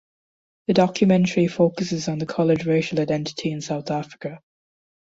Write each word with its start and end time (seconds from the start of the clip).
The 0.65 0.73
documentary 0.73 1.45
focuses 1.47 2.07
on 2.07 2.17
the 2.17 2.25
coloured 2.25 2.65
racial 2.65 2.99
identity 2.99 3.51
in 3.51 3.61
South 3.61 3.91
Africa. 3.91 4.39